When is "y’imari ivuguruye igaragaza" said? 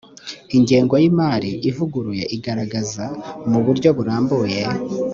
1.01-3.05